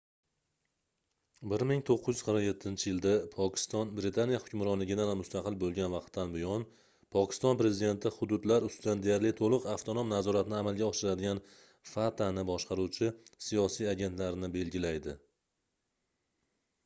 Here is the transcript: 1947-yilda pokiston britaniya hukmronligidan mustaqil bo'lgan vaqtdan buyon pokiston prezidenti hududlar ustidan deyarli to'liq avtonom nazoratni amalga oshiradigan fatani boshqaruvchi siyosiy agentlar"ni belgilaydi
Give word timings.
1947-yilda 1.55 3.09
pokiston 3.33 3.89
britaniya 3.97 4.37
hukmronligidan 4.45 5.11
mustaqil 5.19 5.57
bo'lgan 5.63 5.91
vaqtdan 5.95 6.33
buyon 6.37 6.65
pokiston 7.17 7.59
prezidenti 7.59 8.11
hududlar 8.15 8.65
ustidan 8.69 9.03
deyarli 9.07 9.31
to'liq 9.41 9.67
avtonom 9.75 10.09
nazoratni 10.15 10.57
amalga 10.61 10.87
oshiradigan 10.87 11.43
fatani 11.91 12.45
boshqaruvchi 12.51 13.11
siyosiy 13.49 13.91
agentlar"ni 13.93 14.49
belgilaydi 14.57 15.15